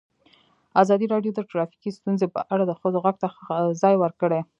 ازادي 0.81 1.05
راډیو 1.13 1.31
د 1.35 1.39
ټرافیکي 1.51 1.89
ستونزې 1.97 2.27
په 2.35 2.41
اړه 2.53 2.63
د 2.67 2.71
ښځو 2.79 2.97
غږ 3.05 3.15
ته 3.23 3.27
ځای 3.81 3.95
ورکړی. 4.03 4.41